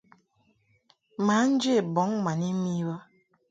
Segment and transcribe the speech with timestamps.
[1.25, 2.95] Mǎ nje bɔŋ ma ni mi bə.